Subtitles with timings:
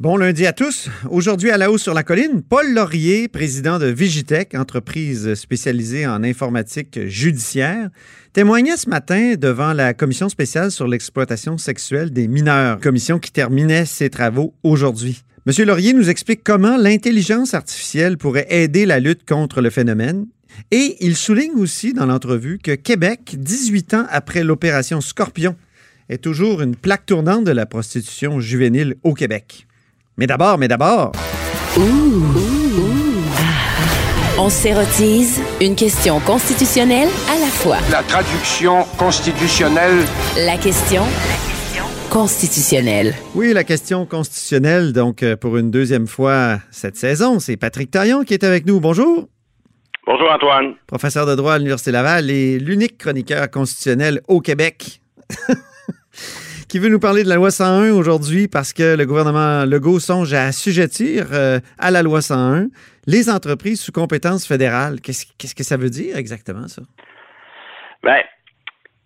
[0.00, 0.88] Bon lundi à tous.
[1.10, 6.24] Aujourd'hui à la hausse sur la colline, Paul Laurier, président de Vigitech, entreprise spécialisée en
[6.24, 7.90] informatique judiciaire,
[8.32, 13.84] témoignait ce matin devant la commission spéciale sur l'exploitation sexuelle des mineurs, commission qui terminait
[13.84, 15.22] ses travaux aujourd'hui.
[15.44, 20.24] Monsieur Laurier nous explique comment l'intelligence artificielle pourrait aider la lutte contre le phénomène
[20.70, 25.56] et il souligne aussi dans l'entrevue que Québec, 18 ans après l'opération Scorpion,
[26.08, 29.66] est toujours une plaque tournante de la prostitution juvénile au Québec.
[30.20, 31.12] Mais d'abord, mais d'abord.
[34.38, 37.78] On s'érotise une question constitutionnelle à la fois.
[37.90, 40.04] La traduction constitutionnelle.
[40.36, 41.04] La question
[42.10, 43.14] constitutionnelle.
[43.34, 48.22] Oui, la question constitutionnelle, donc euh, pour une deuxième fois cette saison, c'est Patrick Taillon
[48.22, 48.78] qui est avec nous.
[48.78, 49.26] Bonjour.
[50.06, 50.74] Bonjour Antoine.
[50.86, 55.00] Professeur de droit à l'Université Laval et l'unique chroniqueur constitutionnel au Québec.
[56.70, 60.32] qui veut nous parler de la loi 101 aujourd'hui parce que le gouvernement Legault songe
[60.32, 62.68] à assujettir euh, à la loi 101
[63.08, 65.00] les entreprises sous compétence fédérale.
[65.00, 66.82] Qu'est-ce que ça veut dire exactement, ça?
[68.04, 68.22] Bien,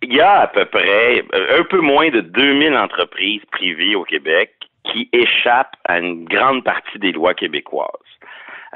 [0.02, 4.04] il y a à peu près euh, un peu moins de 2000 entreprises privées au
[4.04, 4.52] Québec
[4.92, 7.88] qui échappent à une grande partie des lois québécoises.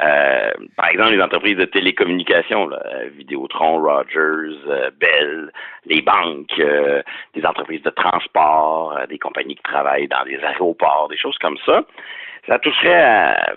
[0.00, 2.70] Euh, par exemple, les entreprises de télécommunications,
[3.16, 5.50] Vidéotron, Rogers, euh, Bell,
[5.86, 7.02] les banques, euh,
[7.34, 11.82] des entreprises de transport, des compagnies qui travaillent dans des aéroports, des choses comme ça,
[12.46, 13.54] ça toucherait à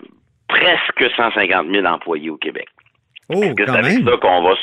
[0.48, 2.68] presque 150 000 employés au Québec.
[3.28, 4.04] Oh, quand même.
[4.04, 4.54] ça qu'on va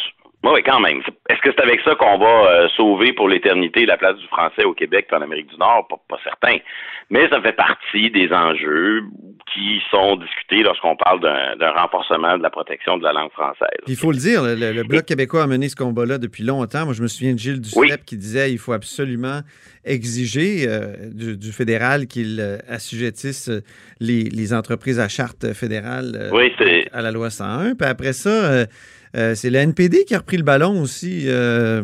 [0.44, 1.02] oui, quand même.
[1.30, 4.64] Est-ce que c'est avec ça qu'on va euh, sauver pour l'éternité la place du français
[4.64, 5.88] au Québec et en Amérique du Nord?
[6.08, 6.58] Pas, certain.
[7.10, 9.04] Mais ça fait partie des enjeux
[9.54, 13.80] qui sont discutés lorsqu'on parle d'un renforcement de la protection de la langue française.
[13.88, 16.86] Il faut le dire, le, Bloc québécois a mené ce combat-là depuis longtemps.
[16.86, 19.42] Moi, je me souviens de Gilles Duceppe qui disait qu'il faut absolument
[19.84, 23.52] exiger euh, du, fédéral qu'il euh, assujettisse
[24.00, 26.32] les, entreprises à charte fédérale
[26.94, 27.76] à la loi 101.
[27.76, 28.66] Puis après ça
[29.16, 31.82] euh, c'est le NPD qui a repris le ballon aussi, euh,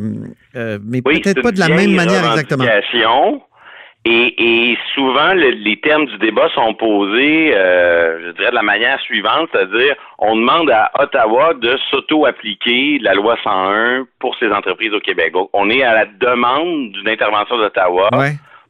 [0.56, 2.66] euh, mais peut-être pas de la même manière exactement.
[4.08, 9.96] Et, souvent, les termes du débat sont posés, je dirais, de la manière suivante, c'est-à-dire,
[10.20, 15.34] on demande à Ottawa de s'auto-appliquer la loi 101 pour ces entreprises au Québec.
[15.54, 18.10] on est à la demande d'une intervention d'Ottawa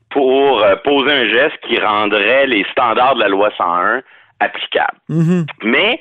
[0.10, 4.04] pour poser un geste qui rendrait les standards de la loi 101
[4.40, 4.98] applicables.
[5.10, 5.48] Mm-hmm.
[5.64, 6.00] Mais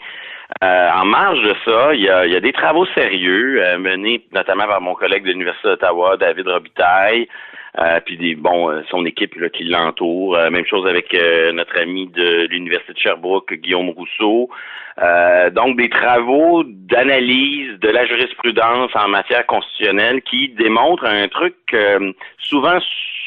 [0.63, 4.81] euh, en marge de ça, il y a, des travaux sérieux euh, menés notamment par
[4.81, 7.29] mon collègue de l'Université d'Ottawa, David Robitaille,
[7.81, 10.39] euh, puis des bon son équipe là, qui l'entoure.
[10.51, 11.13] même chose avec
[11.53, 14.49] notre ami de l'Université de Sherbrooke, Guillaume Rousseau.
[15.53, 21.57] donc des travaux d'analyse de la jurisprudence en matière constitutionnelle qui démontrent un truc
[22.39, 22.79] souvent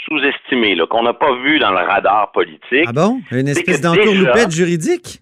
[0.05, 2.85] sous-estimé, qu'on n'a pas vu dans le radar politique.
[2.87, 3.19] Ah bon?
[3.31, 5.19] Une espèce d'entourloupette juridique?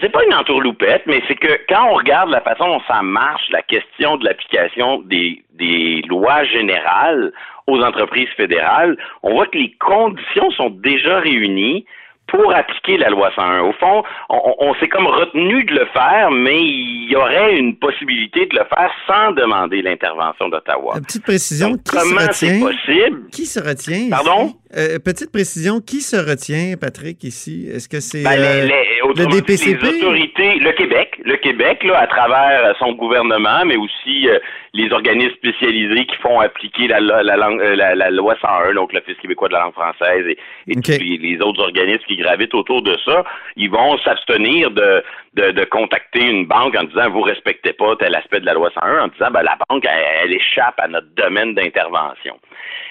[0.00, 3.48] C'est pas une entourloupette, mais c'est que quand on regarde la façon dont ça marche,
[3.50, 7.32] la question de l'application des, des lois générales
[7.66, 11.84] aux entreprises fédérales, on voit que les conditions sont déjà réunies
[12.28, 13.60] pour appliquer la loi 101.
[13.60, 18.46] Au fond, on, s'est comme retenu de le faire, mais il y aurait une possibilité
[18.46, 20.94] de le faire sans demander l'intervention d'Ottawa.
[21.06, 22.60] Petite précision, qui se retient?
[22.60, 23.30] possible?
[23.30, 24.08] Qui se retient?
[24.10, 24.54] Pardon?
[24.76, 27.68] Euh, petite précision, qui se retient, Patrick, ici?
[27.72, 28.68] Est-ce que c'est ben, euh,
[29.16, 29.82] le DPCP?
[29.82, 34.38] Les autorités, le Québec, le Québec, là, à travers son gouvernement, mais aussi euh,
[34.76, 39.16] les organismes spécialisés qui font appliquer la, la, langue, la, la, loi 101, donc l'Office
[39.18, 43.24] québécois de la langue française et, tous les, autres organismes qui gravitent autour de ça,
[43.56, 45.02] ils vont s'abstenir de,
[45.34, 48.70] de, de, contacter une banque en disant vous respectez pas tel aspect de la loi
[48.74, 52.38] 101, en disant ben, la banque, elle, échappe à notre domaine d'intervention.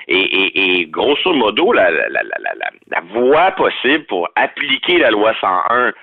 [0.08, 5.34] Et, et, et, grosso modo, la, la, la, la, voie possible pour appliquer la loi
[5.42, 5.94] 101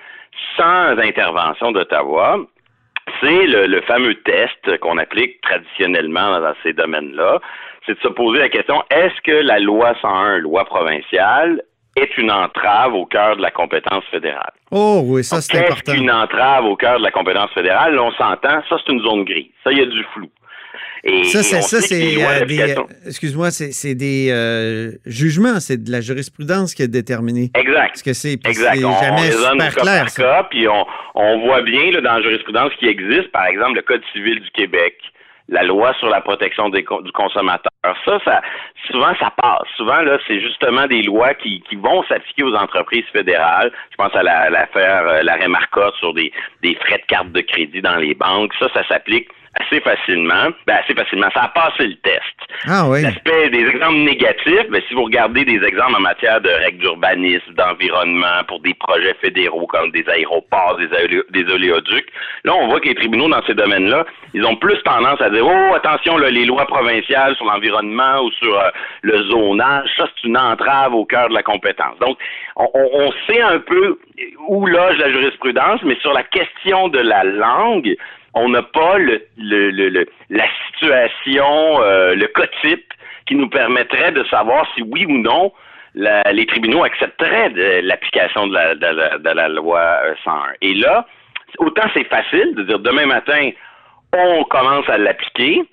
[0.57, 2.39] sans intervention d'Ottawa,
[3.21, 7.39] c'est le, fameux test qu'on applique traditionnellement dans ces domaines-là.
[7.85, 11.61] C'est de se poser la question, est-ce que la loi 101, loi provinciale,
[11.95, 14.53] est une entrave au cœur de la compétence fédérale?
[14.71, 15.91] Oh oui, ça c'est important.
[15.91, 17.95] Est-ce une entrave au cœur de la compétence fédérale?
[17.95, 19.51] Là, on s'entend, ça c'est une zone grise.
[19.63, 20.29] Ça, il y a du flou
[21.03, 22.61] ça, c'est ça, c'est euh, des.
[22.61, 27.51] Euh, excuse-moi, c'est des euh, jugements, c'est de la jurisprudence qui est déterminée.
[27.55, 27.89] Exact.
[27.89, 30.09] Parce que c'est jamais on super clair.
[30.09, 30.47] ça.
[30.49, 30.85] puis on,
[31.15, 34.49] on voit bien là, dans la jurisprudence qui existe, par exemple, le Code civil du
[34.51, 34.95] Québec
[35.49, 37.69] la loi sur la protection des, du consommateur.
[38.05, 38.41] Ça, ça,
[38.89, 39.67] souvent, ça passe.
[39.75, 43.71] Souvent, là, c'est justement des lois qui, qui vont s'appliquer aux entreprises fédérales.
[43.91, 47.81] Je pense à l'affaire, la, l'arrêt Marcotte sur des, des frais de carte de crédit
[47.81, 48.53] dans les banques.
[48.57, 49.27] Ça, ça s'applique
[49.59, 50.49] assez facilement.
[50.67, 51.27] Ben, assez facilement.
[51.33, 52.21] Ça a passé le test.
[52.67, 53.01] Ah oui.
[53.01, 57.53] L'aspect des exemples négatifs, ben, si vous regardez des exemples en matière de règles d'urbanisme,
[57.53, 62.07] d'environnement, pour des projets fédéraux comme des aéroports, des, des oléoducs,
[62.43, 65.45] là, on voit que les tribunaux dans ces domaines-là, ils ont plus tendance à dire,
[65.45, 68.69] oh, attention, là, les lois provinciales sur l'environnement ou sur euh,
[69.01, 71.97] le zonage, ça, c'est une entrave au cœur de la compétence.
[71.99, 72.17] Donc,
[72.55, 73.99] on, on sait un peu
[74.47, 77.95] où loge la jurisprudence, mais sur la question de la langue,
[78.33, 82.85] on n'a pas le, le, la situation, euh, le cas type
[83.25, 85.51] qui nous permettrait de savoir si oui ou non
[85.95, 87.51] les tribunaux accepteraient
[87.81, 90.33] l'application de la, de, la, loi 101.
[90.33, 91.05] Euh, Et là,
[91.59, 93.51] autant c'est facile de dire demain matin,
[94.11, 95.63] on commence à l'appliquer,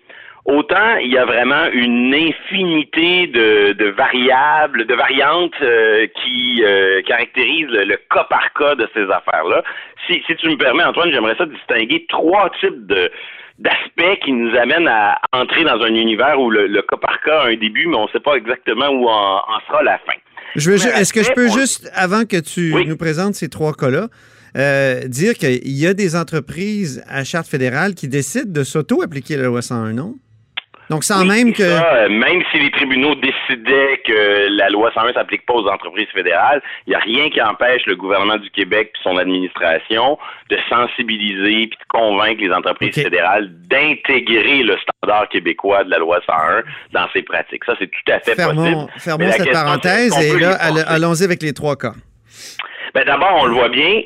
[0.45, 7.69] autant il y a vraiment une infinité de, variables, de variantes euh, qui euh, caractérisent
[7.71, 9.63] le, cas par cas de ces affaires-là.
[10.07, 13.11] Si, tu me permets, Antoine, j'aimerais ça distinguer trois types de
[13.59, 17.49] d'aspects qui nous amènent à entrer dans un univers où le, cas par cas a
[17.49, 20.17] un début, mais on ne sait pas exactement où en, sera la fin.
[20.57, 24.09] Je veux, est-ce que je peux juste, avant que tu nous présentes ces trois cas-là,
[24.57, 29.45] euh, dire qu'il y a des entreprises à charte fédérale qui décident de s'auto-appliquer la
[29.45, 30.17] loi 101, non?
[30.91, 31.63] Donc, sans même que.
[31.63, 36.61] Euh, même si les tribunaux décidaient que la loi 101 s'applique pas aux entreprises fédérales,
[36.87, 40.19] il n'y a rien qui empêche le gouvernement du Québec et son administration
[40.51, 46.21] de sensibiliser puis de convaincre les entreprises fédérales d'intégrer le standard québécois de la loi
[46.27, 47.65] 101 dans ses pratiques.
[47.65, 48.87] Ça, c'est tout à fait possible.
[48.99, 50.55] Fermons cette parenthèse et là,
[50.89, 51.93] allons-y avec les trois cas.
[52.95, 54.03] Ben, D'abord, on le voit bien,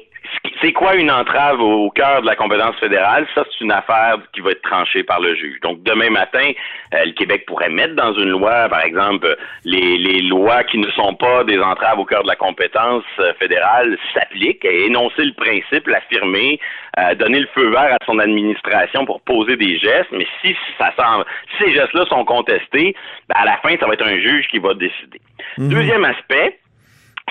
[0.65, 3.27] c'est quoi une entrave au, cœur de la compétence fédérale?
[3.35, 5.61] Ça, c'est une affaire qui va être tranchée par le juge.
[5.61, 6.53] Donc, demain matin,
[6.95, 11.15] euh, le Québec pourrait mettre dans une loi, par exemple, les, lois qui ne sont
[11.15, 15.87] pas des entraves au cœur de la compétence euh, fédérale s'appliquent, et énoncer le principe,
[15.87, 16.59] l'affirmer,
[16.99, 20.13] euh, donner le feu vert à son administration pour poser des gestes.
[20.13, 21.27] Mais si ça semble,
[21.59, 22.97] si ces gestes-là sont contestés,
[23.29, 25.21] ben, à la fin, ça va être un juge qui va décider.
[25.59, 25.69] Mhm.
[25.69, 26.59] Deuxième aspect,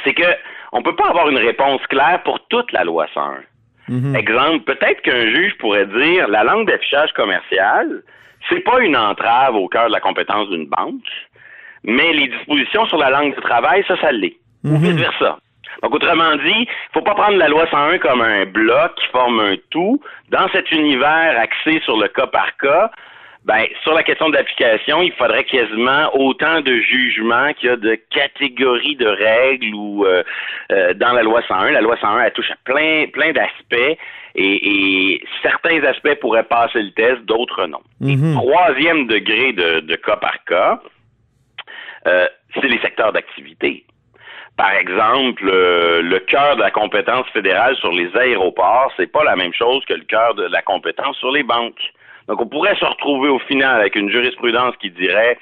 [0.04, 0.24] c'est que
[0.74, 3.44] on peut pas avoir une réponse claire pour toute la loi 101.
[3.88, 4.16] Mhm.
[4.16, 8.02] Exemple, peut-être qu'un juge pourrait dire la langue d'affichage commercial,
[8.50, 11.06] c'est pas une entrave au cœur de la compétence d'une banque,
[11.84, 14.38] mais les dispositions sur la langue du travail, ça, ça l'est.
[14.66, 14.78] Ou mhm.
[14.78, 15.38] vice-versa.
[15.82, 19.40] Donc, autrement dit, il faut pas prendre la loi 101 comme un bloc qui forme
[19.40, 20.02] un tout.
[20.30, 22.92] Dans cet univers axé sur le cas par cas,
[23.46, 27.76] ben, sur la question de l'application, il faudrait quasiment autant de jugements qu'il y a
[27.76, 30.24] de catégories de règles ou euh,
[30.72, 31.72] euh, dans la loi 101.
[31.72, 33.98] La loi 101, elle touche à plein, plein d'aspects
[34.36, 37.82] et, certains aspects pourraient passer le test, d'autres non.
[38.00, 38.36] Mhm.
[38.36, 40.82] Troisième degré de, cas par cas,
[42.08, 43.84] euh, c'est les secteurs d'activité.
[44.56, 49.54] Par exemple, le cœur de la compétence fédérale sur les aéroports, c'est pas la même
[49.54, 51.92] chose que le cœur de la compétence sur les banques.
[52.28, 55.38] Donc, on pourrait se retrouver au final avec une jurisprudence qui dirait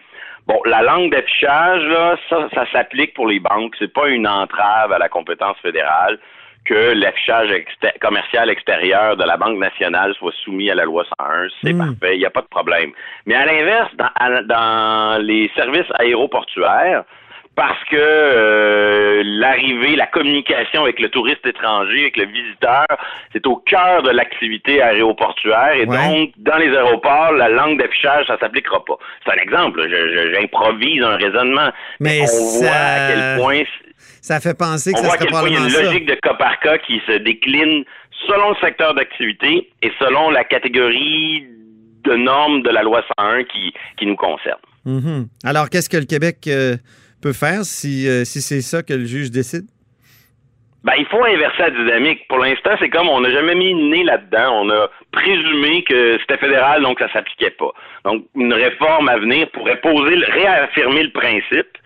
[0.48, 3.75] Bon, la langue d'affichage, là, ça, ça s'applique pour les banques.
[3.78, 6.18] C'est pas une entrave à la compétence fédérale
[6.66, 7.50] que l'affichage
[8.01, 11.48] commercial extérieur de la Banque nationale soit soumis à la loi 101.
[11.63, 11.78] C'est hmm.
[11.78, 12.92] parfait, il n'y a pas de problème.
[13.25, 17.04] Mais à l'inverse, dans, dans les services aéroportuaires,
[17.56, 22.86] parce que euh, l'arrivée, la communication avec le touriste étranger, avec le visiteur,
[23.33, 28.38] c'est au cœur de l'activité aéroportuaire et donc dans les aéroports, la langue d'affichage, ça
[28.39, 28.98] s'appliquera pas.
[29.25, 29.86] C'est un exemple,
[30.33, 33.63] j'improvise un raisonnement, mais, on voit à quel point
[34.21, 36.06] ça fait penser que on ça voit à quel point il y a une logique
[36.06, 37.83] de cas par cas qui se décline
[38.27, 41.46] selon le secteur d'activité et selon la catégorie
[42.03, 44.60] de normes de la loi 101 qui, qui nous concerne.
[44.86, 45.27] Mm-hmm.
[45.43, 46.77] Alors, qu'est-ce que le Québec euh,
[47.22, 49.66] peut faire si, euh, si c'est ça que le juge décide?
[50.84, 52.28] Ben, il faut inverser la dynamique.
[52.28, 54.63] Pour l'instant, c'est comme on n'a jamais mis une nez là-dedans.
[54.63, 57.72] On a présumé que c'était fédéral, donc ça s'appliquait pas.
[58.04, 61.78] Donc, une réforme à venir pourrait poser, réaffirmer le principe,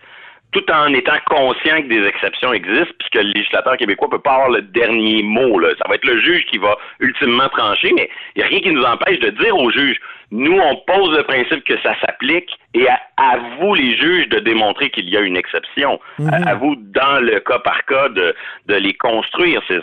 [0.52, 4.50] tout en étant conscient que des exceptions existent, puisque le législateur québécois peut pas avoir
[4.50, 5.58] le dernier mot.
[5.58, 5.68] Là.
[5.78, 8.70] Ça va être le juge qui va ultimement trancher, mais il n'y a rien qui
[8.70, 9.98] nous empêche de dire au juge,
[10.32, 14.90] nous, on pose le principe que ça s'applique et à, vous, les juges, de démontrer
[14.90, 16.00] qu'il y a une exception.
[16.18, 16.30] Mhm.
[16.46, 18.34] à, vous, dans le cas par cas, de,
[18.66, 19.80] de les construire, ces,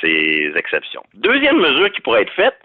[0.00, 1.02] ces, exceptions.
[1.14, 2.58] Deuxième mesure qui pourrait être faite,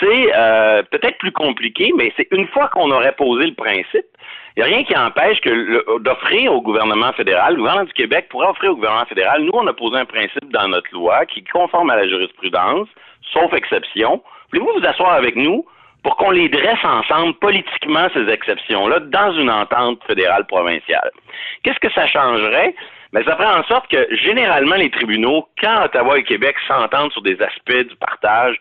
[0.00, 4.06] c'est euh, peut-être plus compliqué, mais c'est une fois qu'on aurait posé le principe,
[4.56, 8.26] il n'y a rien qui empêche que d'offrir au gouvernement fédéral, le gouvernement du Québec
[8.28, 11.40] pourrait offrir au gouvernement fédéral, nous, on a posé un principe dans notre loi qui
[11.40, 12.88] est conforme à la jurisprudence,
[13.32, 14.22] sauf exception.
[14.50, 15.64] Voulez-vous vous asseoir avec nous
[16.02, 21.10] pour qu'on les dresse ensemble politiquement, ces exceptions-là, dans une entente fédérale provinciale?
[21.62, 22.74] Qu'est-ce que ça changerait?
[23.12, 27.12] Mais ben, ça ferait en sorte que généralement les tribunaux, quand Ottawa et Québec s'entendent
[27.12, 28.56] sur des aspects du partage,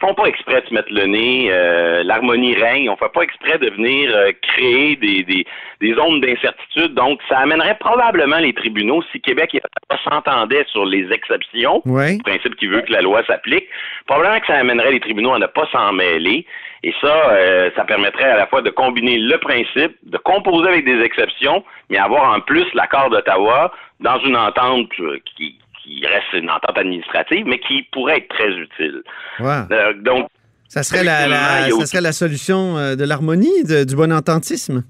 [0.00, 3.58] font pas exprès de se mettre le nez, euh, l'harmonie règne, on fait pas exprès
[3.58, 5.46] de venir euh, créer des, des,
[5.80, 6.94] des zones d'incertitude.
[6.94, 9.60] Donc, ça amènerait probablement les tribunaux, si Québec et
[10.04, 12.18] s'entendaient sur les exceptions, Oui.
[12.18, 13.66] principe qui veut que la loi s'applique,
[14.06, 16.46] probablement que ça amènerait les tribunaux à ne pas s'en mêler.
[16.82, 20.86] Et ça, euh, ça permettrait à la fois de combiner le principe, de composer avec
[20.86, 26.32] des exceptions, mais avoir en plus l'accord d'Ottawa dans une entente euh, qui, qui reste
[26.32, 29.02] une entente administrative, mais qui pourrait être très utile.
[29.40, 30.28] Euh, donc,
[30.68, 34.84] Ça serait la, ça serait la solution euh, de l'harmonie, du bon ententisme.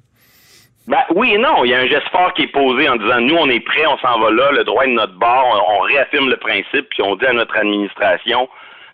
[0.87, 1.65] Ben, oui et non.
[1.65, 3.87] Il y a un geste fort qui est posé en disant nous, on est prêts,
[3.87, 6.89] on s'en va là, le droit est de notre bord, on, on réaffirme le principe,
[6.91, 8.49] puis on dit à notre administration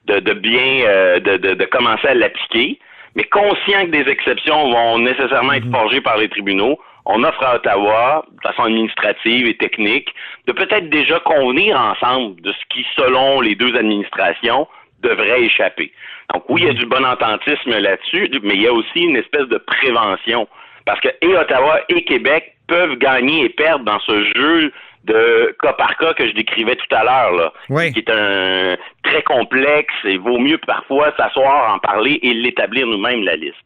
[0.04, 2.78] de, de bien euh, de, de, de commencer à l'appliquer,
[3.14, 6.78] mais conscient que des exceptions vont nécessairement être forgées par les tribunaux.
[7.06, 10.12] On offre à Ottawa, de façon administrative et technique,
[10.46, 14.66] de peut-être déjà convenir ensemble de ce qui, selon les deux administrations,
[15.02, 15.92] devrait échapper.
[16.34, 19.16] Donc oui, il y a du bon ententisme là-dessus, mais il y a aussi une
[19.16, 20.48] espèce de prévention.
[20.84, 24.72] Parce que et Ottawa et Québec peuvent gagner et perdre dans ce jeu
[25.06, 27.92] de cas par cas que je décrivais tout à l'heure, Oui.
[27.92, 33.22] qui est un très complexe et vaut mieux parfois s'asseoir, en parler et l'établir nous-mêmes
[33.22, 33.56] la liste.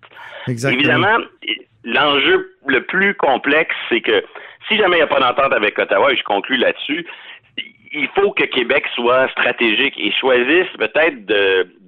[0.46, 0.78] Exactement.
[0.80, 1.18] Évidemment,
[1.84, 4.22] l'enjeu le plus complexe, c'est que
[4.68, 7.06] si jamais il n'y a pas d'entente avec Ottawa, et je conclus là-dessus,
[7.92, 11.26] il faut que Québec soit stratégique et choisisse peut-être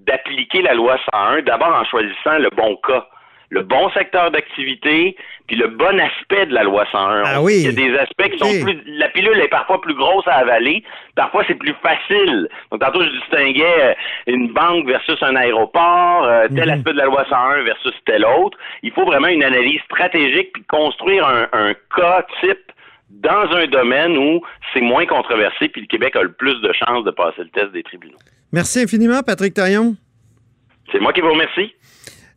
[0.07, 3.07] d'appliquer la loi 101, d'abord en choisissant le bon cas,
[3.55, 5.15] le bon secteur d'activité,
[5.47, 7.23] puis le bon aspect de la loi 101.
[7.27, 7.57] Ah oui.
[7.57, 8.63] qu'il y a des aspects qui sont Oui.
[8.65, 8.83] plus...
[8.99, 10.83] La pilule est parfois plus grosse à avaler,
[11.17, 12.49] parfois c'est plus facile.
[12.71, 13.95] Donc tantôt je distinguais euh,
[14.27, 16.75] une banque versus un aéroport, euh, tel Mhm.
[16.79, 18.57] aspect de la loi 101 versus tel autre.
[18.83, 22.73] Il faut vraiment une analyse stratégique puis construire un, un cas type
[23.11, 24.41] dans un domaine où
[24.73, 27.71] c'est moins controversé puis le Québec a le plus de chances de passer le test
[27.73, 28.17] des tribunaux.
[28.51, 29.95] Merci infiniment, Patrick Taillon.
[30.91, 31.75] C'est moi qui vous remercie.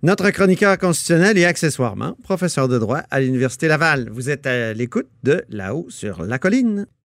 [0.03, 4.09] Notre chroniqueur constitutionnel et accessoirement professeur de droit à l'Université Laval.
[4.11, 6.85] Vous êtes à l'écoute de Là-haut sur la colline.